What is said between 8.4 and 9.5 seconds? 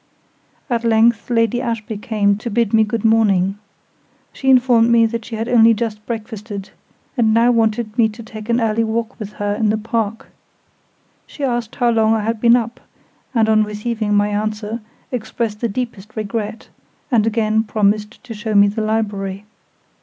an early walk with